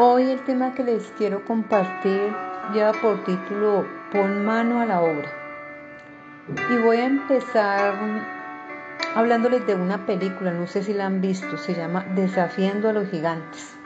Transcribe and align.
Hoy 0.00 0.30
el 0.30 0.44
tema 0.44 0.74
que 0.74 0.84
les 0.84 1.10
quiero 1.18 1.44
compartir 1.44 2.32
lleva 2.72 2.92
por 3.02 3.24
título 3.24 3.84
Pon 4.12 4.44
mano 4.44 4.80
a 4.80 4.86
la 4.86 5.00
obra. 5.00 5.28
Y 6.70 6.78
voy 6.84 6.98
a 6.98 7.06
empezar 7.06 7.94
hablándoles 9.16 9.66
de 9.66 9.74
una 9.74 10.06
película, 10.06 10.52
no 10.52 10.68
sé 10.68 10.84
si 10.84 10.94
la 10.94 11.06
han 11.06 11.20
visto, 11.20 11.56
se 11.56 11.74
llama 11.74 12.06
Desafiando 12.14 12.88
a 12.88 12.92
los 12.92 13.08
Gigantes. 13.08 13.76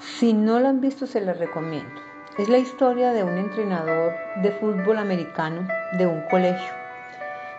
Si 0.00 0.34
no 0.34 0.60
la 0.60 0.68
han 0.68 0.82
visto, 0.82 1.06
se 1.06 1.22
la 1.22 1.32
recomiendo. 1.32 1.98
Es 2.36 2.50
la 2.50 2.58
historia 2.58 3.12
de 3.12 3.24
un 3.24 3.38
entrenador 3.38 4.12
de 4.42 4.50
fútbol 4.50 4.98
americano 4.98 5.66
de 5.96 6.06
un 6.06 6.20
colegio. 6.28 6.74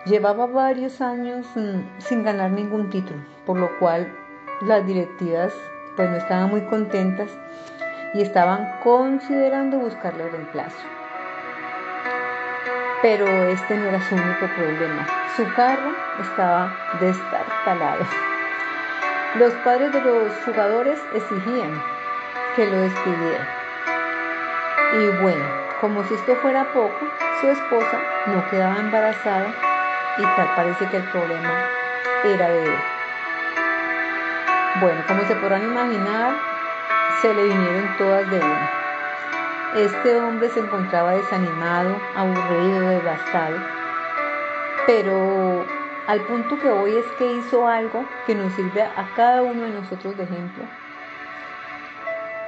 Llevaba 0.06 0.46
varios 0.46 1.00
años 1.00 1.44
mm, 1.56 1.98
sin 1.98 2.22
ganar 2.22 2.52
ningún 2.52 2.88
título, 2.88 3.18
por 3.44 3.58
lo 3.58 3.76
cual 3.80 4.14
las 4.62 4.86
directivas 4.86 5.52
pues 5.98 6.08
no 6.10 6.16
estaban 6.16 6.48
muy 6.48 6.60
contentas 6.60 7.28
y 8.14 8.22
estaban 8.22 8.78
considerando 8.84 9.78
buscarle 9.78 10.28
reemplazo. 10.28 10.78
Pero 13.02 13.26
este 13.26 13.76
no 13.76 13.86
era 13.86 14.00
su 14.02 14.14
único 14.14 14.46
problema. 14.54 15.04
Su 15.34 15.44
carro 15.54 15.90
estaba 16.20 16.72
destartalado. 17.00 18.06
Los 19.40 19.52
padres 19.64 19.92
de 19.92 20.00
los 20.00 20.32
jugadores 20.44 21.00
exigían 21.14 21.82
que 22.54 22.66
lo 22.66 22.78
despidiera. 22.78 23.48
Y 25.00 25.20
bueno, 25.20 25.44
como 25.80 26.04
si 26.04 26.14
esto 26.14 26.36
fuera 26.36 26.72
poco, 26.72 27.08
su 27.40 27.48
esposa 27.48 27.98
no 28.26 28.48
quedaba 28.50 28.78
embarazada 28.78 29.52
y 30.16 30.22
tal 30.22 30.48
parece 30.54 30.86
que 30.90 30.98
el 30.98 31.10
problema 31.10 31.52
era 32.24 32.50
de 32.50 32.62
él. 32.66 32.97
Bueno, 34.76 35.02
como 35.08 35.22
se 35.24 35.34
podrán 35.34 35.64
imaginar, 35.64 36.36
se 37.20 37.34
le 37.34 37.44
vinieron 37.44 37.96
todas 37.96 38.30
de 38.30 38.36
una. 38.36 38.70
Este 39.74 40.20
hombre 40.20 40.48
se 40.50 40.60
encontraba 40.60 41.12
desanimado, 41.12 41.96
aburrido, 42.14 42.88
devastado, 42.88 43.56
pero 44.86 45.66
al 46.06 46.20
punto 46.22 46.58
que 46.60 46.70
hoy 46.70 46.94
es 46.96 47.06
que 47.18 47.32
hizo 47.32 47.66
algo 47.66 48.04
que 48.26 48.34
nos 48.34 48.52
sirve 48.54 48.82
a 48.82 49.10
cada 49.16 49.42
uno 49.42 49.62
de 49.62 49.70
nosotros 49.70 50.16
de 50.16 50.24
ejemplo. 50.24 50.64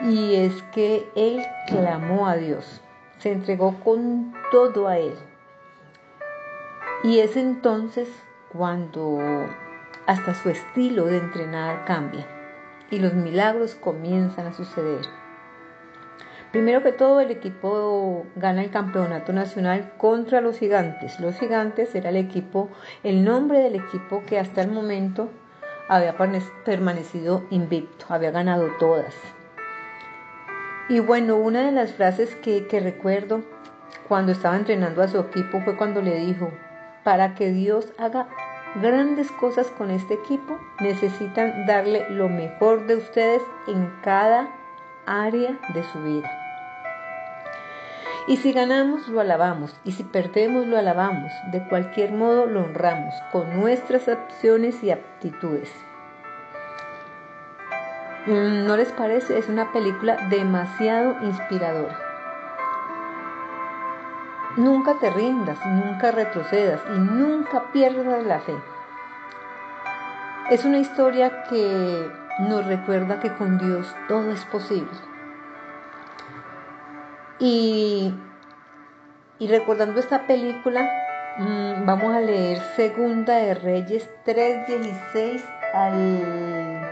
Y 0.02 0.36
es 0.36 0.62
que 0.72 1.10
él 1.16 1.44
clamó 1.66 2.28
a 2.28 2.36
Dios, 2.36 2.80
se 3.18 3.32
entregó 3.32 3.74
con 3.80 4.32
todo 4.52 4.88
a 4.88 4.98
él. 4.98 5.14
Y 7.02 7.18
es 7.20 7.36
entonces 7.36 8.08
cuando 8.52 9.18
hasta 10.06 10.34
su 10.34 10.50
estilo 10.50 11.06
de 11.06 11.18
entrenar 11.18 11.84
cambia 11.84 12.26
y 12.90 12.98
los 12.98 13.14
milagros 13.14 13.74
comienzan 13.74 14.46
a 14.46 14.52
suceder. 14.52 15.06
Primero 16.52 16.82
que 16.82 16.90
todo, 16.90 17.20
el 17.20 17.30
equipo 17.30 18.26
gana 18.34 18.64
el 18.64 18.70
campeonato 18.70 19.32
nacional 19.32 19.92
contra 19.96 20.40
los 20.40 20.58
gigantes. 20.58 21.20
Los 21.20 21.38
gigantes 21.38 21.94
era 21.94 22.10
el 22.10 22.16
equipo, 22.16 22.68
el 23.04 23.24
nombre 23.24 23.60
del 23.60 23.76
equipo 23.76 24.24
que 24.26 24.40
hasta 24.40 24.62
el 24.62 24.72
momento 24.72 25.28
había 25.88 26.16
permanecido 26.64 27.44
invicto, 27.50 28.06
había 28.08 28.32
ganado 28.32 28.68
todas. 28.80 29.14
Y 30.88 30.98
bueno, 30.98 31.36
una 31.36 31.64
de 31.64 31.70
las 31.70 31.92
frases 31.92 32.34
que, 32.34 32.66
recuerdo 32.82 33.42
cuando 34.08 34.32
estaba 34.32 34.56
entrenando 34.56 35.02
a 35.02 35.08
su 35.08 35.20
equipo 35.20 35.60
fue 35.60 35.76
cuando 35.76 36.02
le 36.02 36.16
dijo, 36.16 36.50
para 37.04 37.36
que 37.36 37.52
Dios 37.52 37.92
haga 37.96 38.28
grandes 38.76 39.30
cosas 39.32 39.68
con 39.76 39.90
este 39.90 40.14
equipo, 40.14 40.58
necesitan 40.80 41.66
darle 41.66 42.08
lo 42.10 42.28
mejor 42.28 42.86
de 42.86 42.96
ustedes 42.96 43.42
en 43.66 43.92
cada 44.02 44.48
área 45.06 45.58
de 45.74 45.82
su 45.84 46.02
vida. 46.02 46.30
Y 48.26 48.36
si 48.36 48.52
ganamos, 48.52 49.08
lo 49.08 49.20
alabamos. 49.20 49.74
Y 49.82 49.92
si 49.92 50.04
perdemos, 50.04 50.66
lo 50.66 50.78
alabamos. 50.78 51.32
De 51.50 51.66
cualquier 51.68 52.12
modo, 52.12 52.46
lo 52.46 52.62
honramos 52.62 53.14
con 53.32 53.58
nuestras 53.60 54.08
acciones 54.08 54.84
y 54.84 54.90
aptitudes. 54.90 55.72
Mm, 58.26 58.66
¿No 58.66 58.76
les 58.76 58.92
parece? 58.92 59.38
Es 59.38 59.48
una 59.48 59.72
película 59.72 60.28
demasiado 60.28 61.16
inspiradora. 61.22 62.09
Nunca 64.56 64.94
te 64.94 65.10
rindas, 65.10 65.64
nunca 65.64 66.10
retrocedas 66.10 66.80
y 66.88 66.98
nunca 66.98 67.70
pierdas 67.72 68.26
la 68.26 68.40
fe. 68.40 68.54
Es 70.50 70.64
una 70.64 70.78
historia 70.78 71.44
que 71.44 72.10
nos 72.40 72.66
recuerda 72.66 73.20
que 73.20 73.32
con 73.34 73.58
Dios 73.58 73.94
todo 74.08 74.32
es 74.32 74.44
posible. 74.46 74.90
Y, 77.38 78.12
recordando 79.38 80.00
esta 80.00 80.26
película, 80.26 80.90
mm, 81.38 81.86
vamos 81.86 82.12
a 82.12 82.20
leer 82.20 82.58
Segunda 82.74 83.36
de 83.36 83.54
Reyes 83.54 84.10
3.16 84.26 85.44
al 85.72 86.90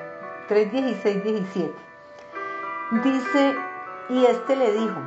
3.16, 0.48 1.22
17. 1.22 1.74
Dice, 3.02 3.54
y 4.10 4.24
este 4.26 4.54
le 4.54 4.72
dijo, 4.72 5.00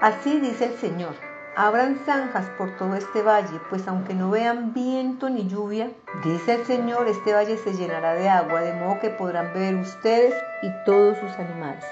así 0.00 0.40
dice 0.40 0.64
el 0.64 0.78
Señor 0.78 1.29
Abran 1.62 1.98
zanjas 2.06 2.46
por 2.56 2.74
todo 2.78 2.94
este 2.94 3.20
valle, 3.20 3.60
pues 3.68 3.86
aunque 3.86 4.14
no 4.14 4.30
vean 4.30 4.72
viento 4.72 5.28
ni 5.28 5.46
lluvia, 5.46 5.90
dice 6.24 6.54
el 6.54 6.64
Señor, 6.64 7.06
este 7.06 7.34
valle 7.34 7.58
se 7.58 7.74
llenará 7.74 8.14
de 8.14 8.30
agua, 8.30 8.62
de 8.62 8.72
modo 8.72 8.98
que 8.98 9.10
podrán 9.10 9.52
beber 9.52 9.74
ustedes 9.74 10.32
y 10.62 10.70
todos 10.86 11.18
sus 11.18 11.30
animales. 11.32 11.84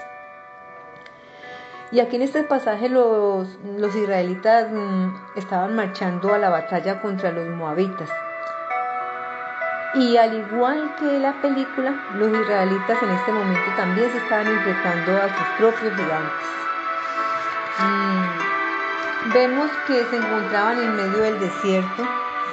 Y 1.91 1.99
aquí 1.99 2.15
en 2.15 2.23
este 2.23 2.41
pasaje 2.41 2.89
los, 2.89 3.47
los 3.77 3.95
israelitas 3.95 4.71
mm, 4.71 5.13
estaban 5.35 5.75
marchando 5.75 6.33
a 6.33 6.39
la 6.39 6.49
batalla 6.49 6.99
contra 6.99 7.31
los 7.31 7.47
moabitas. 7.49 8.09
Y 9.93 10.17
al 10.17 10.33
igual 10.33 10.95
que 10.95 11.19
la 11.19 11.39
película, 11.43 11.93
los 12.15 12.29
israelitas 12.35 13.03
en 13.03 13.09
este 13.11 13.31
momento 13.31 13.71
también 13.77 14.11
se 14.11 14.17
estaban 14.17 14.47
enfrentando 14.47 15.15
a 15.15 15.27
sus 15.29 15.47
propios 15.59 15.93
gigantes. 15.93 16.47
Mm, 17.77 18.48
Vemos 19.25 19.69
que 19.85 20.05
se 20.05 20.15
encontraban 20.15 20.79
en 20.79 20.95
medio 20.95 21.19
del 21.19 21.39
desierto, 21.41 22.07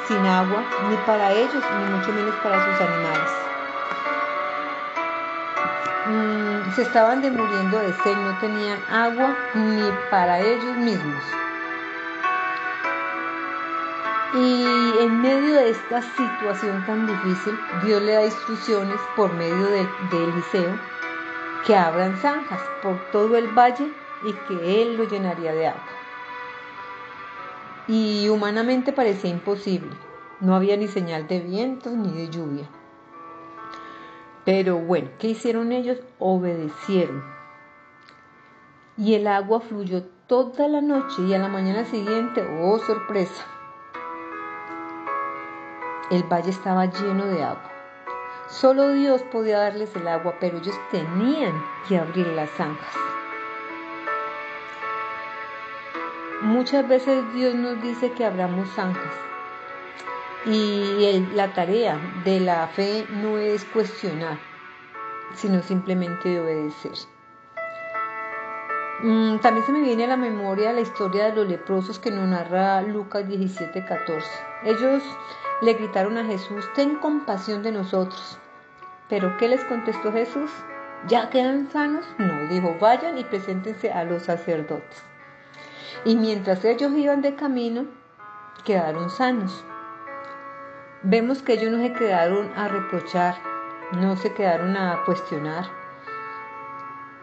sin 0.09 0.27
agua, 0.27 0.65
ni 0.91 0.97
para 1.07 1.31
ellos, 1.31 1.55
ni 1.55 1.95
mucho 1.95 2.13
menos 2.13 2.35
para 2.43 2.59
sus 2.65 2.81
animales. 2.81 3.31
Mm, 6.07 6.73
se 6.73 6.83
estaban 6.83 7.23
demuriendo 7.23 7.79
de 7.79 7.93
sed, 7.93 8.17
no 8.17 8.37
tenían 8.41 8.81
agua 8.91 9.37
ni 9.55 9.89
para 10.11 10.41
ellos 10.41 10.77
mismos. 10.79 11.23
Y 14.35 14.65
en 15.03 15.23
medio 15.23 15.55
de 15.55 15.71
esta 15.71 16.03
situación 16.03 16.85
tan 16.85 17.07
difícil, 17.07 17.57
Dios 17.85 18.03
le 18.03 18.13
da 18.13 18.25
instrucciones 18.25 19.01
por 19.15 19.33
medio 19.35 19.67
de, 19.67 19.89
de 20.11 20.25
Eliseo 20.25 20.77
que 21.65 21.77
abran 21.77 22.17
zanjas 22.17 22.61
por 22.83 22.99
todo 23.13 23.37
el 23.37 23.47
valle 23.57 23.89
y 24.25 24.33
que 24.33 24.83
él 24.83 24.97
lo 24.97 25.05
llenaría 25.05 25.53
de 25.53 25.69
agua 25.69 26.06
y 27.89 28.29
humanamente 28.29 28.93
parecía 28.93 29.31
imposible. 29.31 29.91
No 30.41 30.55
había 30.55 30.77
ni 30.77 30.89
señal 30.89 31.27
de 31.29 31.41
vientos 31.41 31.93
ni 31.93 32.11
de 32.11 32.29
lluvia. 32.29 32.69
Pero 34.45 34.79
bueno, 34.79 35.11
¿qué 35.19 35.29
hicieron 35.29 35.73
ellos? 35.73 35.99
Obedecieron. 36.19 37.25
Y 38.97 39.15
el 39.15 39.27
agua 39.27 39.61
fluyó 39.61 40.05
toda 40.27 40.69
la 40.69 40.81
noche 40.81 41.23
y 41.23 41.35
a 41.35 41.39
la 41.39 41.49
mañana 41.49 41.85
siguiente, 41.85 42.47
oh 42.61 42.79
sorpresa, 42.79 43.45
el 46.11 46.23
valle 46.25 46.51
estaba 46.51 46.87
lleno 46.87 47.27
de 47.27 47.43
agua. 47.43 47.71
Solo 48.49 48.93
Dios 48.93 49.23
podía 49.25 49.59
darles 49.59 49.95
el 49.97 50.07
agua, 50.07 50.37
pero 50.41 50.59
ellos 50.59 50.77
tenían 50.91 51.53
que 51.89 51.99
abrir 51.99 52.29
las 52.29 52.51
zanjas. 52.51 52.95
Muchas 56.47 56.87
veces 56.87 57.25
Dios 57.35 57.57
nos 57.57 57.83
dice 57.83 58.13
que 58.13 58.25
abramos 58.25 58.69
zanjas 58.71 59.13
y 60.45 61.27
la 61.35 61.53
tarea 61.53 61.99
de 62.25 62.39
la 62.39 62.69
fe 62.69 63.05
no 63.11 63.37
es 63.37 63.65
cuestionar, 63.65 64.39
sino 65.35 65.61
simplemente 65.61 66.39
obedecer. 66.39 66.93
Mm, 69.03 69.39
también 69.39 69.67
se 69.67 69.73
me 69.73 69.81
viene 69.81 70.05
a 70.05 70.07
la 70.07 70.17
memoria 70.17 70.73
la 70.73 70.83
historia 70.83 71.25
de 71.25 71.35
los 71.35 71.49
leprosos 71.49 71.99
que 71.99 72.13
nos 72.13 72.29
narra 72.29 72.81
Lucas 72.83 73.27
17:14. 73.27 74.23
Ellos 74.63 75.03
le 75.63 75.73
gritaron 75.73 76.17
a 76.17 76.25
Jesús, 76.27 76.65
ten 76.77 76.95
compasión 77.01 77.65
de 77.65 77.73
nosotros. 77.73 78.39
Pero 79.09 79.37
¿qué 79.39 79.49
les 79.49 79.65
contestó 79.65 80.13
Jesús? 80.13 80.53
¿Ya 81.09 81.29
quedan 81.29 81.69
sanos? 81.73 82.07
No, 82.19 82.47
dijo, 82.49 82.77
vayan 82.81 83.19
y 83.19 83.25
preséntense 83.25 83.91
a 83.91 84.05
los 84.05 84.23
sacerdotes. 84.23 85.16
Y 86.05 86.17
mientras 86.17 86.65
ellos 86.65 86.93
iban 86.93 87.23
de 87.23 87.35
camino, 87.35 87.87
quedaron 88.65 89.11
sanos. 89.11 89.65
Vemos 91.03 91.43
que 91.43 91.55
ellos 91.55 91.71
no 91.71 91.79
se 91.79 91.93
quedaron 91.93 92.51
a 92.57 92.69
reprochar, 92.69 93.37
no 93.93 94.17
se 94.17 94.33
quedaron 94.33 94.77
a 94.77 95.03
cuestionar. 95.05 95.67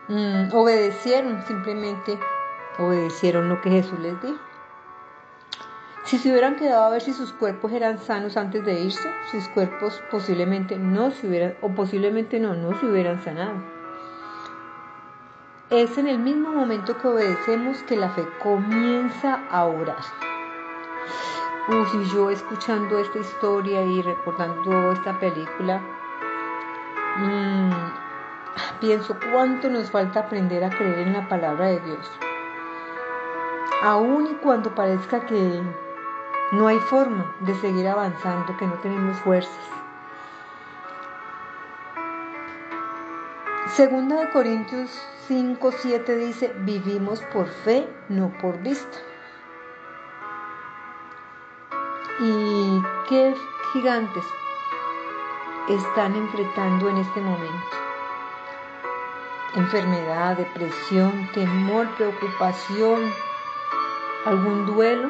mm, 0.07 0.53
obedecieron, 0.53 1.43
simplemente 1.47 2.19
obedecieron 2.77 3.49
lo 3.49 3.61
que 3.61 3.69
Jesús 3.69 3.99
les 3.99 4.21
dijo. 4.21 4.39
Si 6.05 6.17
se 6.17 6.31
hubieran 6.31 6.57
quedado 6.57 6.83
a 6.83 6.89
ver 6.89 7.01
si 7.01 7.13
sus 7.13 7.31
cuerpos 7.31 7.71
eran 7.71 7.97
sanos 7.97 8.35
antes 8.35 8.65
de 8.65 8.81
irse, 8.81 9.09
sus 9.31 9.47
cuerpos 9.47 10.03
posiblemente 10.11 10.77
no 10.77 11.11
se 11.11 11.27
hubieran, 11.27 11.55
o 11.61 11.69
posiblemente 11.69 12.39
no, 12.39 12.53
no 12.53 12.77
se 12.79 12.85
hubieran 12.85 13.23
sanado. 13.23 13.63
Es 15.73 15.97
en 15.97 16.07
el 16.07 16.19
mismo 16.19 16.51
momento 16.51 16.95
que 16.99 17.07
obedecemos 17.07 17.81
que 17.87 17.95
la 17.95 18.09
fe 18.09 18.27
comienza 18.43 19.39
a 19.49 19.65
orar. 19.65 20.03
Uy, 21.67 22.05
yo 22.13 22.29
escuchando 22.29 22.99
esta 22.99 23.17
historia 23.17 23.81
y 23.81 24.03
recordando 24.03 24.91
esta 24.91 25.17
película, 25.19 25.81
mmm, 27.17 27.71
pienso 28.81 29.17
cuánto 29.31 29.67
nos 29.71 29.89
falta 29.89 30.19
aprender 30.19 30.63
a 30.63 30.69
creer 30.69 31.07
en 31.07 31.13
la 31.13 31.27
palabra 31.27 31.65
de 31.65 31.79
Dios. 31.79 32.11
Aún 33.81 34.27
y 34.27 34.35
cuando 34.43 34.75
parezca 34.75 35.25
que 35.25 35.59
no 36.51 36.67
hay 36.67 36.77
forma 36.77 37.33
de 37.39 37.55
seguir 37.55 37.87
avanzando, 37.87 38.55
que 38.57 38.67
no 38.67 38.75
tenemos 38.75 39.17
fuerzas. 39.21 39.82
Segunda 43.75 44.17
de 44.17 44.29
Corintios 44.29 44.91
5, 45.27 45.71
7 45.71 46.15
dice, 46.17 46.53
vivimos 46.59 47.21
por 47.33 47.47
fe, 47.47 47.89
no 48.07 48.31
por 48.39 48.61
vista. 48.61 48.99
¿Y 52.19 52.79
qué 53.09 53.33
gigantes 53.71 54.23
están 55.67 56.15
enfrentando 56.15 56.87
en 56.87 56.97
este 56.97 57.19
momento? 57.19 57.77
Enfermedad, 59.55 60.37
depresión, 60.37 61.27
temor, 61.33 61.89
preocupación, 61.95 63.11
algún 64.25 64.67
duelo. 64.67 65.09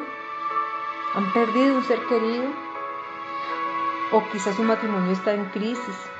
¿Han 1.14 1.30
perdido 1.34 1.76
un 1.76 1.84
ser 1.84 2.00
querido? 2.06 2.46
¿O 4.12 4.26
quizás 4.32 4.56
su 4.56 4.62
matrimonio 4.62 5.12
está 5.12 5.34
en 5.34 5.44
crisis? 5.50 6.13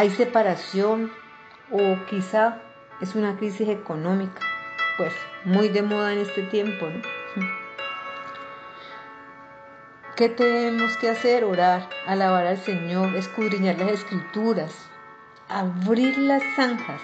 ¿Hay 0.00 0.08
separación? 0.08 1.12
¿O 1.70 1.78
quizá 2.08 2.62
es 3.02 3.14
una 3.14 3.36
crisis 3.36 3.68
económica? 3.68 4.40
Pues 4.96 5.12
muy 5.44 5.68
de 5.68 5.82
moda 5.82 6.14
en 6.14 6.20
este 6.20 6.42
tiempo, 6.44 6.86
¿no? 6.88 7.02
¿Qué 10.16 10.30
tenemos 10.30 10.96
que 10.96 11.10
hacer? 11.10 11.44
Orar, 11.44 11.86
alabar 12.06 12.46
al 12.46 12.56
Señor, 12.56 13.14
escudriñar 13.14 13.76
las 13.78 13.90
escrituras, 13.90 14.88
abrir 15.50 16.16
las 16.16 16.42
zanjas 16.56 17.02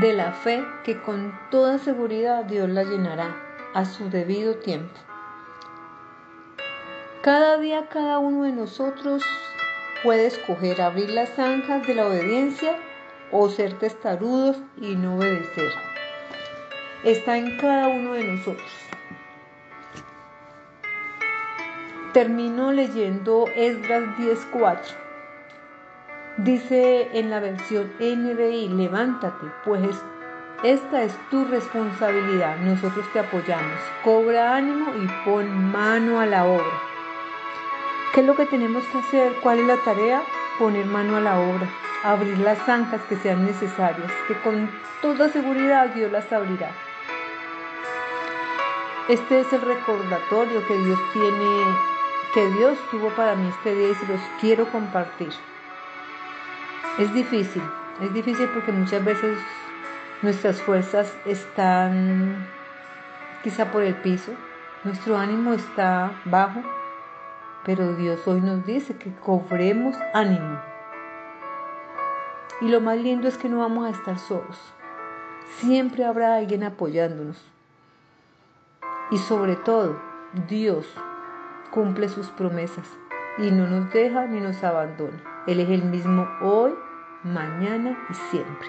de 0.00 0.14
la 0.14 0.32
fe 0.32 0.64
que 0.82 0.98
con 1.02 1.38
toda 1.50 1.76
seguridad 1.76 2.44
Dios 2.44 2.70
la 2.70 2.84
llenará 2.84 3.36
a 3.74 3.84
su 3.84 4.08
debido 4.08 4.54
tiempo. 4.54 4.98
Cada 7.20 7.58
día 7.58 7.90
cada 7.90 8.18
uno 8.18 8.44
de 8.44 8.52
nosotros 8.52 9.22
puede 10.02 10.26
escoger 10.26 10.80
abrir 10.80 11.10
las 11.10 11.30
zanjas 11.30 11.86
de 11.86 11.94
la 11.94 12.06
obediencia 12.06 12.76
o 13.30 13.48
ser 13.48 13.78
testarudos 13.78 14.56
y 14.80 14.96
no 14.96 15.16
obedecer. 15.16 15.72
Está 17.04 17.36
en 17.36 17.56
cada 17.58 17.88
uno 17.88 18.12
de 18.14 18.24
nosotros. 18.24 18.70
Termino 22.12 22.72
leyendo 22.72 23.46
Esdras 23.54 24.02
10:4. 24.18 24.96
Dice 26.38 27.08
en 27.12 27.30
la 27.30 27.40
versión 27.40 27.92
NBI, 28.00 28.68
levántate, 28.68 29.46
pues 29.64 30.02
esta 30.62 31.02
es 31.02 31.16
tu 31.30 31.44
responsabilidad, 31.44 32.56
nosotros 32.58 33.06
te 33.12 33.20
apoyamos. 33.20 33.80
Cobra 34.04 34.56
ánimo 34.56 34.92
y 34.96 35.06
pon 35.24 35.70
mano 35.70 36.20
a 36.20 36.26
la 36.26 36.44
obra. 36.44 36.89
¿Qué 38.12 38.20
es 38.20 38.26
lo 38.26 38.34
que 38.34 38.46
tenemos 38.46 38.84
que 38.86 38.98
hacer? 38.98 39.36
¿Cuál 39.40 39.60
es 39.60 39.66
la 39.66 39.76
tarea? 39.76 40.22
Poner 40.58 40.84
mano 40.86 41.16
a 41.16 41.20
la 41.20 41.38
obra, 41.38 41.68
abrir 42.02 42.38
las 42.38 42.58
zanjas 42.66 43.00
que 43.08 43.16
sean 43.16 43.46
necesarias, 43.46 44.10
que 44.26 44.34
con 44.40 44.68
toda 45.00 45.28
seguridad 45.28 45.90
Dios 45.94 46.10
las 46.10 46.32
abrirá. 46.32 46.70
Este 49.08 49.40
es 49.40 49.52
el 49.52 49.60
recordatorio 49.60 50.66
que 50.66 50.76
Dios 50.76 50.98
tiene 51.12 51.90
que 52.34 52.46
Dios 52.50 52.78
tuvo 52.90 53.08
para 53.10 53.34
mí 53.34 53.48
este 53.48 53.74
día 53.74 53.88
y 53.90 53.94
se 53.94 54.06
los 54.06 54.20
quiero 54.40 54.64
compartir. 54.70 55.32
Es 56.98 57.12
difícil, 57.12 57.62
es 58.00 58.12
difícil 58.12 58.48
porque 58.54 58.72
muchas 58.72 59.04
veces 59.04 59.38
nuestras 60.22 60.60
fuerzas 60.62 61.16
están 61.24 62.46
quizá 63.42 63.70
por 63.72 63.82
el 63.82 63.94
piso, 63.94 64.32
nuestro 64.84 65.16
ánimo 65.16 65.54
está 65.54 66.12
bajo, 66.24 66.62
pero 67.64 67.94
Dios 67.94 68.26
hoy 68.26 68.40
nos 68.40 68.64
dice 68.64 68.96
que 68.96 69.12
cobremos 69.16 69.96
ánimo. 70.14 70.60
Y 72.60 72.68
lo 72.68 72.80
más 72.80 72.98
lindo 72.98 73.28
es 73.28 73.38
que 73.38 73.48
no 73.48 73.58
vamos 73.58 73.86
a 73.86 73.90
estar 73.90 74.18
solos. 74.18 74.58
Siempre 75.56 76.04
habrá 76.04 76.36
alguien 76.36 76.64
apoyándonos. 76.64 77.42
Y 79.10 79.18
sobre 79.18 79.56
todo, 79.56 80.00
Dios 80.48 80.86
cumple 81.70 82.08
sus 82.08 82.28
promesas 82.28 82.86
y 83.38 83.50
no 83.50 83.66
nos 83.66 83.92
deja 83.92 84.26
ni 84.26 84.40
nos 84.40 84.62
abandona. 84.62 85.22
Él 85.46 85.60
es 85.60 85.70
el 85.70 85.84
mismo 85.84 86.28
hoy, 86.42 86.74
mañana 87.24 87.98
y 88.08 88.14
siempre. 88.14 88.68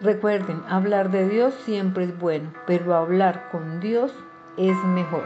Recuerden, 0.00 0.62
hablar 0.68 1.10
de 1.10 1.28
Dios 1.28 1.54
siempre 1.64 2.04
es 2.04 2.18
bueno, 2.18 2.52
pero 2.66 2.94
hablar 2.94 3.48
con 3.50 3.80
Dios 3.80 4.12
es 4.56 4.76
mejor. 4.84 5.24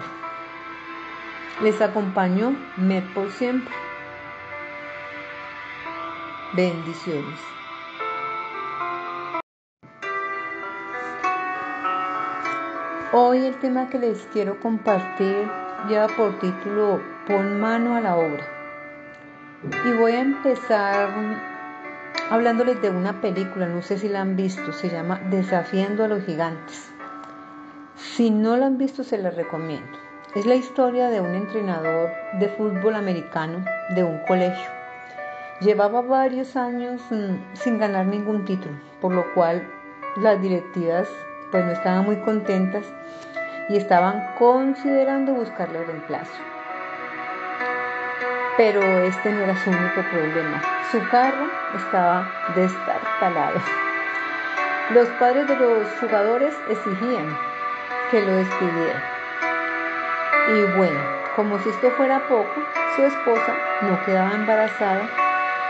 Les 1.63 1.81
acompañó 1.81 2.55
Med 2.77 3.03
por 3.15 3.31
siempre. 3.31 3.75
Bendiciones. 6.53 7.41
Hoy 13.15 13.47
el 13.47 13.55
tema 13.61 13.89
que 13.89 13.99
les 13.99 14.29
quiero 14.35 14.61
compartir 14.61 15.51
lleva 15.89 16.09
por 16.09 16.39
título 16.41 17.01
Pon 17.27 17.59
mano 17.59 17.97
a 17.97 18.03
la 18.03 18.17
obra. 18.17 18.47
Y 19.87 19.93
voy 19.95 20.13
a 20.13 20.21
empezar 20.21 21.09
hablándoles 22.31 22.83
de 22.83 22.91
una 22.91 23.23
película, 23.23 23.67
no 23.67 23.81
sé 23.81 23.97
si 23.97 24.11
la 24.11 24.21
han 24.21 24.37
visto, 24.37 24.73
se 24.73 24.91
llama 24.91 25.23
Desafiando 25.31 26.05
a 26.05 26.09
los 26.09 26.23
Gigantes. 26.25 26.93
Si 27.97 28.31
no 28.31 28.59
la 28.59 28.67
han 28.67 28.77
visto, 28.77 29.05
se 29.05 29.17
la 29.17 29.31
recomiendo. 29.31 30.06
Es 30.37 30.45
la 30.45 30.55
historia 30.55 31.09
de 31.09 31.23
un 31.23 31.35
entrenador 31.35 32.11
de 32.35 32.51
fútbol 32.51 32.95
americano 32.95 33.65
de 33.95 34.05
un 34.05 34.19
colegio. 34.29 34.69
Llevaba 35.61 36.03
varios 36.03 36.57
años 36.57 37.01
mm, 37.09 37.55
sin 37.55 37.79
ganar 37.79 38.05
ningún 38.05 38.45
título, 38.45 38.75
por 39.01 39.15
lo 39.15 39.33
cual 39.33 39.67
las 40.17 40.39
directivas 40.43 41.09
pues 41.51 41.65
no 41.65 41.73
estaban 41.73 42.05
muy 42.05 42.17
contentas 42.17 42.85
y 43.71 43.79
estaban 43.79 44.35
considerando 44.39 45.33
buscarle 45.33 45.83
reemplazo. 45.85 46.43
Pero 48.59 48.83
este 48.83 49.33
no 49.33 49.41
era 49.41 49.57
su 49.65 49.71
único 49.71 50.03
problema. 50.13 50.61
Su 50.93 50.99
carro 51.09 51.47
estaba 51.75 52.31
destartalado. 52.55 53.59
Los 54.93 55.09
padres 55.19 55.49
de 55.49 55.57
los 55.57 55.89
jugadores 55.99 56.55
exigían 56.69 57.27
que 58.11 58.21
lo 58.21 58.33
despidieran. 58.37 59.16
Y 60.49 60.63
bueno, 60.77 61.01
como 61.35 61.59
si 61.59 61.69
esto 61.69 61.91
fuera 61.91 62.21
poco, 62.29 62.55
su 62.95 63.03
esposa 63.03 63.55
no 63.83 64.01
quedaba 64.05 64.33
embarazada 64.33 65.09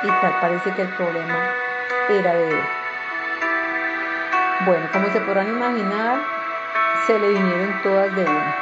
y 0.03 0.07
tal 0.07 0.35
parece 0.41 0.71
que 0.75 0.83
el 0.83 0.89
problema 0.91 1.39
era 2.11 2.35
de 2.35 2.51
él. 2.51 2.61
Bueno, 4.67 4.87
como 4.93 5.07
se 5.09 5.21
podrán 5.21 5.49
imaginar, 5.49 6.19
se 7.07 7.19
le 7.19 7.29
vinieron 7.29 7.83
todas 7.83 8.15
de 8.15 8.23
una. 8.23 8.57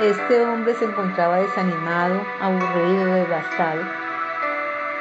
Este 0.00 0.42
hombre 0.42 0.74
se 0.74 0.84
encontraba 0.84 1.38
desanimado, 1.38 2.22
aburrido, 2.40 3.14
devastado, 3.14 3.82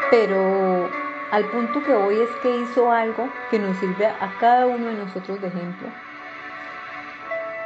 pero 0.10 0.90
al 1.32 1.44
punto 1.46 1.84
que 1.84 1.94
hoy 1.94 2.22
es 2.22 2.30
que 2.42 2.56
hizo 2.56 2.90
algo 2.90 3.30
que 3.52 3.60
nos 3.60 3.76
sirve 3.78 4.06
a 4.06 4.32
cada 4.40 4.66
uno 4.66 4.88
de 4.88 4.94
nosotros 4.94 5.42
de 5.42 5.50
ejemplo. 5.50 5.90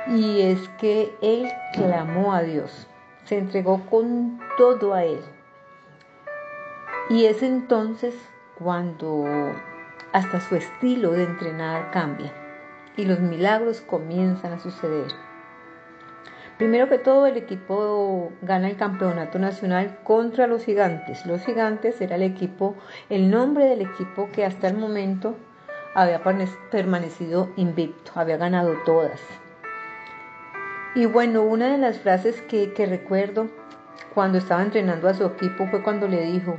Y 0.10 0.42
es 0.42 0.68
que 0.80 1.16
él 1.22 1.48
clamó 1.74 2.34
a 2.34 2.42
Dios, 2.42 2.88
se 3.26 3.38
entregó 3.38 3.86
con 3.86 4.40
todo 4.58 4.96
a 4.96 5.04
él. 5.04 5.22
Y 7.12 7.26
es 7.26 7.44
entonces 7.44 8.16
cuando 8.58 9.26
hasta 10.12 10.40
su 10.42 10.56
estilo 10.56 11.12
de 11.12 11.24
entrenar 11.24 11.92
cambia 11.92 12.34
y 12.98 13.06
los 13.06 13.20
milagros 13.20 13.82
comienzan 13.82 14.54
a 14.54 14.60
suceder. 14.60 15.12
Primero 16.58 16.90
que 16.90 16.98
todo, 16.98 17.26
el 17.26 17.38
equipo 17.38 18.34
gana 18.42 18.70
el 18.70 18.76
campeonato 18.76 19.40
nacional 19.40 20.00
contra 20.04 20.48
los 20.48 20.66
gigantes. 20.66 21.26
Los 21.26 21.46
gigantes 21.46 22.02
era 22.02 22.16
el 22.16 22.24
equipo, 22.24 22.76
el 23.10 23.30
nombre 23.30 23.66
del 23.66 23.82
equipo 23.82 24.28
que 24.34 24.44
hasta 24.44 24.68
el 24.68 24.76
momento 24.76 25.36
había 25.96 26.22
permanecido 26.72 27.50
invicto, 27.56 28.12
había 28.16 28.38
ganado 28.38 28.74
todas. 28.86 29.22
Y 30.96 31.06
bueno, 31.06 31.44
una 31.44 31.68
de 31.68 31.78
las 31.78 32.00
frases 32.00 32.42
que, 32.42 32.74
recuerdo 32.88 33.48
cuando 34.16 34.40
estaba 34.40 34.64
entrenando 34.64 35.08
a 35.08 35.14
su 35.14 35.24
equipo 35.24 35.68
fue 35.68 35.84
cuando 35.84 36.08
le 36.08 36.22
dijo, 36.22 36.58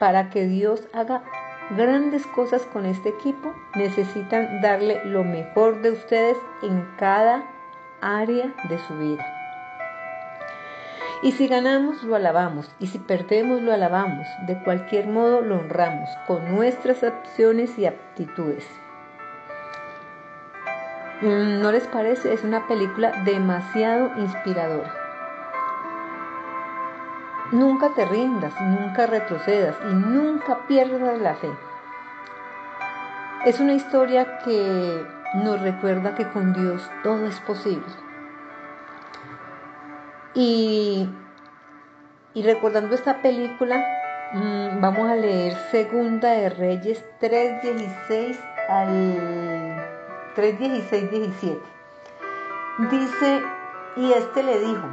para 0.00 0.30
que 0.30 0.46
Dios 0.46 0.82
haga 0.92 1.22
grandes 1.76 2.26
cosas 2.26 2.62
con 2.72 2.86
este 2.86 3.10
equipo, 3.10 3.54
necesitan 3.76 4.60
darle 4.62 5.00
lo 5.04 5.22
mejor 5.22 5.80
de 5.80 5.92
ustedes 5.92 6.36
en 6.62 6.88
cada 6.98 7.44
área 8.00 8.52
de 8.68 8.78
su 8.80 8.98
vida. 8.98 9.24
Y 11.22 11.32
si 11.32 11.46
ganamos, 11.46 12.02
lo 12.02 12.16
alabamos, 12.16 12.70
y 12.80 12.88
si 12.88 12.98
perdemos, 12.98 13.60
lo 13.62 13.72
alabamos. 13.72 14.26
De 14.46 14.60
cualquier 14.62 15.06
modo, 15.06 15.40
lo 15.40 15.58
honramos 15.58 16.08
con 16.26 16.54
nuestras 16.54 17.02
acciones 17.04 17.78
y 17.78 17.86
aptitudes. 17.86 18.64
Mm, 21.20 21.60
¿No 21.60 21.72
les 21.72 21.84
parece? 21.88 22.32
Es 22.32 22.44
una 22.44 22.68
película 22.68 23.10
demasiado 23.24 24.12
inspiradora. 24.18 24.94
Nunca 27.50 27.88
te 27.94 28.04
rindas, 28.04 28.52
nunca 28.60 29.06
retrocedas 29.06 29.74
y 29.90 29.94
nunca 29.94 30.66
pierdas 30.68 31.18
la 31.18 31.34
fe. 31.34 31.50
Es 33.44 33.58
una 33.58 33.72
historia 33.72 34.38
que 34.44 35.04
nos 35.34 35.60
recuerda 35.60 36.14
que 36.14 36.28
con 36.28 36.52
Dios 36.52 36.88
todo 37.02 37.26
es 37.26 37.40
posible. 37.40 37.86
Y, 40.34 41.08
recordando 42.36 42.94
esta 42.94 43.22
película, 43.22 43.84
mm, 44.34 44.80
vamos 44.80 45.10
a 45.10 45.16
leer 45.16 45.54
Segunda 45.72 46.30
de 46.30 46.50
Reyes 46.50 47.04
3.16 47.20 48.38
al 48.68 49.87
3.16, 50.38 51.10
17. 51.10 51.60
Dice, 52.92 53.42
y 53.96 54.12
este 54.12 54.44
le 54.44 54.60
dijo, 54.60 54.86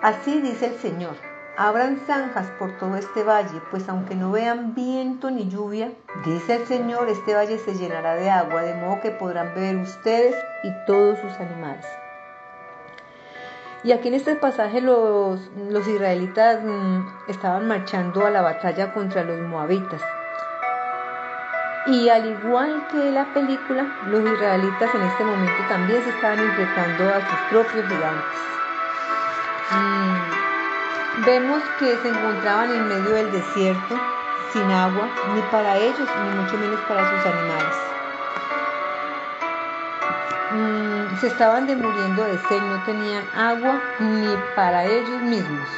así 0.00 0.40
dice 0.40 0.66
el 0.66 0.76
Señor, 0.76 1.16
abran 1.56 1.98
zanjas 2.06 2.46
por 2.56 2.78
todo 2.78 2.94
este 2.94 3.24
valle, 3.24 3.60
pues 3.72 3.88
aunque 3.88 4.14
no 4.14 4.30
vean 4.30 4.76
viento 4.76 5.32
ni 5.32 5.48
lluvia, 5.48 5.90
dice 6.24 6.54
el 6.54 6.66
Señor, 6.66 7.08
este 7.08 7.34
valle 7.34 7.58
se 7.58 7.74
llenará 7.74 8.14
de 8.14 8.30
agua, 8.30 8.62
de 8.62 8.74
modo 8.74 9.00
que 9.00 9.10
podrán 9.10 9.52
beber 9.56 9.74
ustedes 9.78 10.36
y 10.62 10.70
todos 10.86 11.18
sus 11.18 11.32
animales. 11.32 11.84
Y 13.82 13.90
aquí 13.90 14.06
en 14.06 14.14
este 14.14 14.36
pasaje 14.36 14.80
los, 14.80 15.40
los 15.68 15.88
israelitas 15.88 16.62
mm, 16.62 17.00
estaban 17.26 17.66
marchando 17.66 18.24
a 18.24 18.30
la 18.30 18.40
batalla 18.40 18.94
contra 18.94 19.24
los 19.24 19.40
moabitas. 19.40 20.00
Y 21.86 22.08
al 22.08 22.24
igual 22.24 22.86
que 22.90 23.10
la 23.10 23.26
película, 23.34 23.86
los 24.06 24.22
israelitas 24.24 24.94
en 24.94 25.02
este 25.02 25.22
momento 25.22 25.62
también 25.68 26.02
se 26.02 26.08
estaban 26.08 26.38
enfrentando 26.38 27.10
a 27.10 27.20
sus 27.20 27.38
propios 27.50 27.86
gigantes. 27.86 28.38
Mm, 29.70 31.24
vemos 31.26 31.62
que 31.78 31.94
se 31.98 32.08
encontraban 32.08 32.70
en 32.70 32.88
medio 32.88 33.10
del 33.10 33.32
desierto, 33.32 34.00
sin 34.54 34.70
agua, 34.70 35.10
ni 35.34 35.42
para 35.50 35.76
ellos, 35.76 36.08
ni 36.22 36.40
mucho 36.40 36.56
menos 36.56 36.80
para 36.88 37.02
sus 37.10 37.26
animales. 37.26 37.76
Mm, 40.52 41.16
se 41.20 41.26
estaban 41.26 41.66
demuriendo 41.66 42.24
de 42.24 42.38
sed, 42.48 42.62
no 42.62 42.82
tenían 42.84 43.24
agua 43.36 43.78
ni 43.98 44.34
para 44.56 44.84
ellos 44.84 45.20
mismos. 45.20 45.68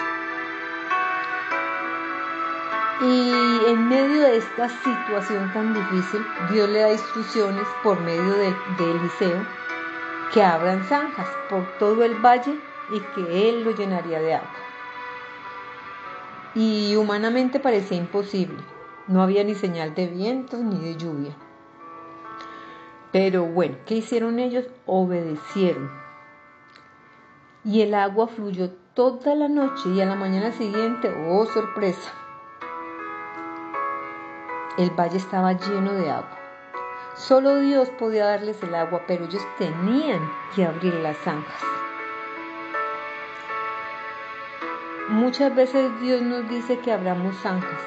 Y 2.98 3.30
en 3.66 3.88
medio 3.90 4.22
de 4.22 4.38
esta 4.38 4.70
situación 4.70 5.52
tan 5.52 5.74
difícil, 5.74 6.24
Dios 6.50 6.66
le 6.70 6.80
da 6.80 6.92
instrucciones 6.92 7.66
por 7.82 8.00
medio 8.00 8.32
de, 8.32 8.54
Eliseo 8.78 9.46
que 10.32 10.42
abran 10.42 10.82
zanjas 10.84 11.28
por 11.50 11.66
todo 11.78 12.04
el 12.04 12.14
valle 12.14 12.58
y 12.90 13.00
que 13.14 13.50
él 13.50 13.64
lo 13.64 13.72
llenaría 13.72 14.18
de 14.20 14.34
agua. 14.36 14.50
Y 16.54 16.96
humanamente 16.96 17.60
parecía 17.60 17.98
imposible. 17.98 18.62
No 19.08 19.22
había 19.22 19.44
ni 19.44 19.54
señal 19.54 19.94
de 19.94 20.06
vientos 20.06 20.60
ni 20.60 20.78
de 20.80 20.96
lluvia. 20.96 21.36
Pero 23.12 23.44
bueno, 23.44 23.76
¿qué 23.84 23.96
hicieron 23.96 24.38
ellos? 24.38 24.64
Obedecieron. 24.86 25.90
Y 27.62 27.82
el 27.82 27.94
agua 27.94 28.26
fluyó 28.26 28.70
toda 28.94 29.34
la 29.34 29.48
noche 29.48 29.90
y 29.90 30.00
a 30.00 30.06
la 30.06 30.16
mañana 30.16 30.50
siguiente, 30.52 31.14
oh 31.28 31.44
sorpresa, 31.46 32.12
el 34.78 34.90
valle 34.90 35.16
estaba 35.16 35.52
lleno 35.52 35.92
de 35.92 36.10
agua. 36.10 36.38
Solo 37.14 37.60
Dios 37.60 37.88
podía 37.98 38.26
darles 38.26 38.62
el 38.62 38.74
agua, 38.74 39.02
pero 39.06 39.24
ellos 39.24 39.42
tenían 39.58 40.20
que 40.54 40.66
abrir 40.66 40.94
las 40.94 41.16
zanjas. 41.18 41.62
Muchas 45.08 45.54
veces 45.54 45.90
Dios 46.00 46.20
nos 46.20 46.48
dice 46.48 46.78
que 46.80 46.92
abramos 46.92 47.36
zanjas, 47.36 47.80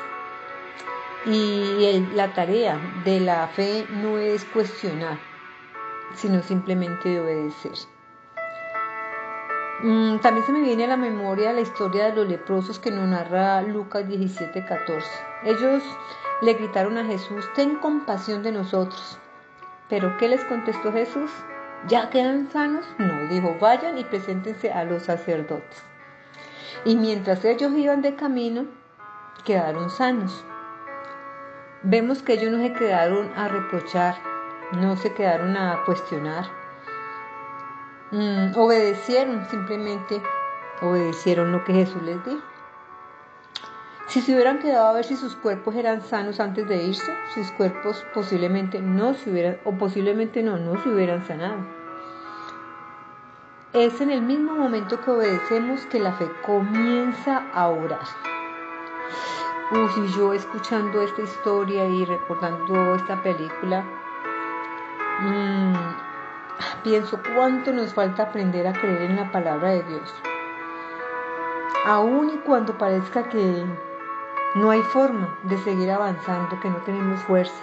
y 1.25 1.99
la 2.15 2.33
tarea 2.33 2.79
de 3.03 3.19
la 3.19 3.47
fe 3.47 3.85
no 3.89 4.17
es 4.17 4.45
cuestionar, 4.45 5.19
sino 6.15 6.41
simplemente 6.41 7.09
de 7.09 7.19
obedecer. 7.19 7.98
Mm, 9.81 10.17
también 10.17 10.45
se 10.45 10.51
me 10.51 10.59
viene 10.59 10.83
a 10.83 10.87
la 10.87 10.97
memoria 10.97 11.53
la 11.53 11.61
historia 11.61 12.05
de 12.05 12.15
los 12.15 12.27
leprosos 12.27 12.79
que 12.79 12.91
nos 12.91 13.07
narra 13.07 13.61
Lucas 13.61 14.05
17:14. 14.05 15.05
Ellos 15.43 15.83
le 16.41 16.53
gritaron 16.53 16.97
a 16.97 17.05
Jesús, 17.05 17.47
ten 17.55 17.77
compasión 17.77 18.43
de 18.43 18.51
nosotros. 18.51 19.17
Pero 19.87 20.17
¿qué 20.17 20.27
les 20.27 20.43
contestó 20.43 20.91
Jesús? 20.91 21.31
¿Ya 21.87 22.09
quedan 22.09 22.49
sanos? 22.51 22.85
No, 22.97 23.29
dijo, 23.29 23.55
vayan 23.61 23.97
y 23.97 24.03
preséntense 24.03 24.69
a 24.69 24.83
los 24.83 25.03
sacerdotes. 25.03 25.83
Y 26.83 26.97
mientras 26.97 27.45
ellos 27.45 27.71
iban 27.71 28.01
de 28.01 28.15
camino, 28.15 28.65
quedaron 29.45 29.89
sanos. 29.89 30.43
Vemos 31.83 32.21
que 32.21 32.33
ellos 32.33 32.51
no 32.51 32.61
se 32.61 32.73
quedaron 32.73 33.31
a 33.37 33.47
reprochar, 33.47 34.15
no 34.73 34.97
se 34.97 35.13
quedaron 35.13 35.55
a 35.55 35.83
cuestionar. 35.85 36.58
Mm, 38.11 38.57
obedecieron, 38.57 39.45
simplemente 39.45 40.21
obedecieron 40.81 41.51
lo 41.51 41.63
que 41.63 41.73
Jesús 41.73 42.01
les 42.01 42.23
dijo. 42.25 42.41
Si 44.07 44.21
se 44.21 44.33
hubieran 44.33 44.57
quedado 44.57 44.87
a 44.87 44.93
ver 44.93 45.05
si 45.05 45.15
sus 45.15 45.35
cuerpos 45.35 45.75
eran 45.75 46.01
sanos 46.01 46.39
antes 46.39 46.67
de 46.67 46.83
irse, 46.83 47.13
sus 47.35 47.51
cuerpos 47.51 48.03
posiblemente 48.11 48.81
no 48.81 49.13
se 49.13 49.29
hubieran, 49.29 49.59
o 49.65 49.73
posiblemente 49.73 50.41
no, 50.41 50.57
no 50.57 50.81
se 50.81 50.89
hubieran 50.89 51.23
sanado. 51.27 51.57
Es 53.73 54.01
en 54.01 54.09
el 54.09 54.23
mismo 54.23 54.55
momento 54.55 54.99
que 54.99 55.11
obedecemos 55.11 55.85
que 55.85 55.99
la 55.99 56.13
fe 56.13 56.27
comienza 56.43 57.43
a 57.53 57.67
orar. 57.67 58.07
Uy, 59.71 60.11
yo 60.17 60.33
escuchando 60.33 61.03
esta 61.03 61.21
historia 61.21 61.85
y 61.85 62.03
recordando 62.03 62.95
esta 62.95 63.21
película, 63.21 63.83
mmm, 65.21 66.08
pienso 66.83 67.19
cuánto 67.35 67.71
nos 67.71 67.93
falta 67.93 68.23
aprender 68.23 68.67
a 68.67 68.73
creer 68.73 69.03
en 69.03 69.15
la 69.15 69.31
palabra 69.31 69.69
de 69.69 69.83
Dios. 69.83 70.13
Aún 71.85 72.29
y 72.29 72.37
cuando 72.39 72.77
parezca 72.77 73.29
que 73.29 73.65
no 74.55 74.71
hay 74.71 74.81
forma 74.81 75.37
de 75.43 75.57
seguir 75.59 75.91
avanzando, 75.91 76.59
que 76.59 76.69
no 76.69 76.77
tenemos 76.77 77.19
fuerzas. 77.21 77.55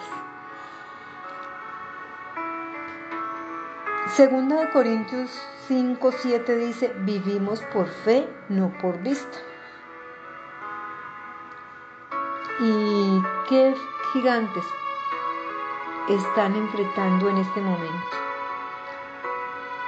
Segunda 4.15 4.61
de 4.61 4.71
Corintios 4.71 5.31
5, 5.69 6.13
7 6.13 6.57
dice, 6.57 6.95
vivimos 7.01 7.61
por 7.73 7.89
fe, 7.89 8.29
no 8.49 8.73
por 8.81 8.99
vista. 9.03 9.39
¿Y 12.61 13.21
qué 13.49 13.75
gigantes 14.13 14.65
están 16.09 16.55
enfrentando 16.55 17.29
en 17.29 17.39
este 17.39 17.61
momento? 17.61 18.26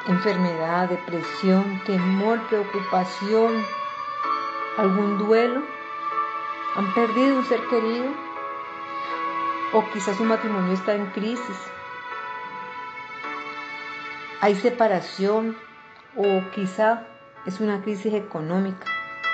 Enfermedad, 0.08 0.88
depresión, 0.88 1.82
temor, 1.84 2.40
preocupación, 2.48 3.62
algún 4.78 5.18
duelo. 5.18 5.62
¿Han 6.76 6.94
perdido 6.94 7.36
un 7.36 7.44
ser 7.44 7.60
querido? 7.68 8.06
¿O 9.74 9.84
quizás 9.92 10.16
su 10.16 10.24
matrimonio 10.24 10.72
está 10.72 10.94
en 10.94 11.06
crisis? 11.10 11.56
¿Hay 14.40 14.54
separación? 14.54 15.58
¿O 16.16 16.40
quizá 16.54 17.06
es 17.44 17.60
una 17.60 17.82
crisis 17.82 18.14
económica? 18.14 18.86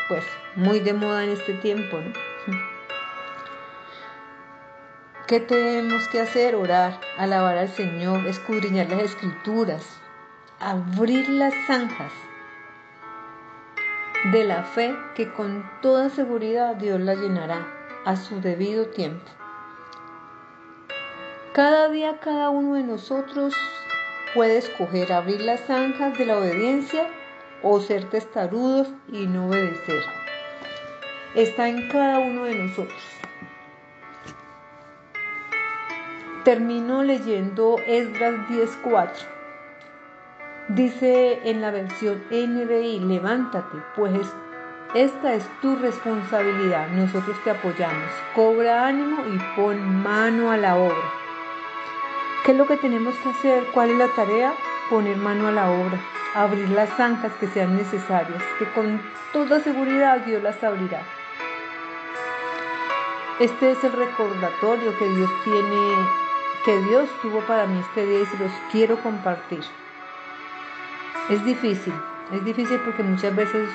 Pues 0.09 0.25
muy 0.57 0.81
de 0.81 0.93
moda 0.93 1.23
en 1.23 1.31
este 1.31 1.54
tiempo, 1.54 1.99
¿no? 1.99 2.12
¿Qué 5.28 5.38
tenemos 5.38 6.09
que 6.09 6.21
hacer? 6.21 6.57
Orar, 6.57 7.00
alabar 7.16 7.59
al 7.59 7.69
Señor, 7.69 8.26
escudriñar 8.26 8.90
las 8.90 9.04
escrituras, 9.04 10.00
abrir 10.64 11.28
las 11.28 11.52
zanjas 11.66 12.11
de 14.33 14.44
la 14.44 14.64
fe 14.64 14.97
que 15.14 15.30
con 15.30 15.62
toda 15.83 16.09
seguridad 16.09 16.76
Dios 16.76 16.99
la 17.00 17.14
llenará 17.14 17.66
a 18.06 18.16
su 18.16 18.40
debido 18.40 18.87
tiempo. 18.87 19.30
Cada 21.52 21.90
día 21.90 22.18
cada 22.18 22.49
uno 22.49 22.76
de 22.76 22.83
nosotros 22.83 23.54
puede 24.33 24.56
escoger 24.56 25.12
abrir 25.12 25.42
las 25.42 25.61
zanjas 25.66 26.16
de 26.16 26.25
la 26.25 26.38
obediencia 26.38 27.09
o 27.62 27.78
ser 27.80 28.09
testarudos 28.09 28.88
y 29.12 29.26
no 29.26 29.49
obedecer. 29.49 30.02
Está 31.35 31.68
en 31.68 31.88
cada 31.88 32.21
uno 32.21 32.44
de 32.44 32.54
nosotros. 32.54 33.02
Termino 36.42 37.02
leyendo 37.02 37.76
Esdras 37.87 38.49
10:4. 38.49 39.34
Dice 40.68 41.40
en 41.44 41.61
la 41.61 41.71
versión 41.71 42.23
NBI, 42.30 43.00
levántate, 43.00 43.76
pues 43.94 44.35
esta 44.94 45.35
es 45.35 45.47
tu 45.61 45.76
responsabilidad, 45.76 46.88
nosotros 46.88 47.37
te 47.44 47.50
apoyamos. 47.50 48.11
Cobra 48.35 48.87
ánimo 48.87 49.23
y 49.26 49.38
pon 49.54 50.02
mano 50.02 50.50
a 50.50 50.56
la 50.56 50.76
obra. 50.76 51.12
¿Qué 52.44 52.52
es 52.52 52.56
lo 52.56 52.66
que 52.66 52.78
tenemos 52.78 53.14
que 53.16 53.28
hacer? 53.28 53.64
¿Cuál 53.75 53.90
es 53.90 53.99
la 53.99 54.09
tarea? 54.16 54.54
Poner 54.88 55.18
mano 55.18 55.49
a 55.49 55.52
la 55.52 55.71
obra, 55.71 56.00
abrir 56.35 56.71
las 56.71 56.88
zanjas 56.97 57.33
que 57.35 57.49
sean 57.49 57.76
necesarias, 57.76 58.42
que 58.59 58.64
con 58.73 59.02
toda 59.35 59.61
seguridad 59.61 60.21
Dios 60.25 60.42
las 60.42 60.64
abrirá. 60.64 61.02
Este 63.38 63.73
es 63.73 63.85
el 63.85 63.92
recordatorio 63.92 64.99
que 64.99 65.09
Dios 65.11 65.30
tiene 65.44 66.25
que 66.64 66.78
Dios 66.88 67.11
tuvo 67.21 67.40
para 67.40 67.66
mí 67.66 67.78
este 67.80 68.06
día 68.06 68.21
y 68.21 68.26
se 68.26 68.38
los 68.38 68.52
quiero 68.73 68.97
compartir. 69.02 69.62
Es 71.31 71.43
difícil, 71.43 71.95
es 72.33 72.45
difícil 72.45 72.78
porque 72.85 73.02
muchas 73.02 73.35
veces 73.35 73.71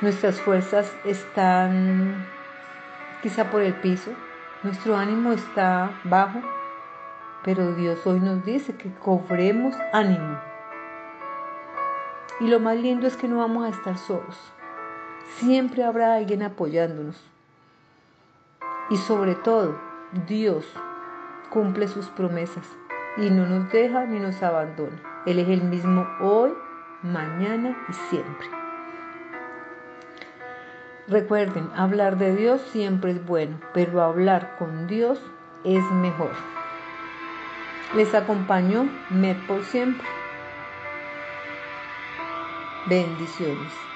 nuestras 0.00 0.40
fuerzas 0.40 0.90
están 1.04 2.26
quizá 3.22 3.50
por 3.50 3.60
el 3.60 3.74
piso, 3.74 4.10
nuestro 4.62 4.96
ánimo 4.96 5.32
está 5.32 6.00
bajo, 6.04 6.40
pero 7.44 7.74
Dios 7.74 8.06
hoy 8.06 8.20
nos 8.20 8.42
dice 8.46 8.74
que 8.74 8.90
cobremos 8.94 9.76
ánimo. 9.92 10.40
Y 12.40 12.48
lo 12.48 12.58
más 12.58 12.78
lindo 12.78 13.06
es 13.06 13.18
que 13.18 13.28
no 13.28 13.36
vamos 13.36 13.66
a 13.66 13.68
estar 13.68 13.98
solos. 13.98 14.38
Siempre 15.36 15.84
habrá 15.84 16.14
alguien 16.14 16.42
apoyándonos. 16.42 17.22
Y 18.88 18.96
sobre 18.96 19.34
todo, 19.34 19.78
Dios 20.26 20.66
cumple 21.50 21.86
sus 21.86 22.08
promesas 22.08 22.66
y 23.16 23.30
no 23.30 23.46
nos 23.46 23.70
deja 23.70 24.04
ni 24.06 24.18
nos 24.18 24.42
abandona. 24.42 24.96
Él 25.26 25.38
es 25.38 25.48
el 25.48 25.62
mismo 25.62 26.06
hoy, 26.20 26.52
mañana 27.02 27.76
y 27.88 27.92
siempre. 27.92 28.46
Recuerden, 31.08 31.68
hablar 31.76 32.16
de 32.16 32.34
Dios 32.34 32.60
siempre 32.72 33.12
es 33.12 33.26
bueno, 33.26 33.58
pero 33.74 34.02
hablar 34.02 34.56
con 34.58 34.86
Dios 34.86 35.20
es 35.64 35.84
mejor. 35.92 36.32
Les 37.94 38.14
acompañó 38.14 38.88
Me 39.10 39.34
por 39.34 39.62
siempre. 39.64 40.08
Bendiciones. 42.86 43.91